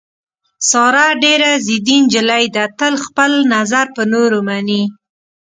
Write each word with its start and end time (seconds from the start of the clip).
ساره 0.69 1.07
ډېره 1.23 1.51
ضدي 1.67 1.97
نجیلۍ 2.03 2.45
ده، 2.55 2.63
تل 2.79 2.93
خپل 3.05 3.31
نظر 3.53 3.85
په 3.95 4.03
نورو 4.13 4.39
مني. 4.47 4.83